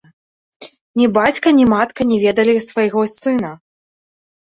[1.01, 3.51] Ні бацька, ні матка не ведалі свайго сына.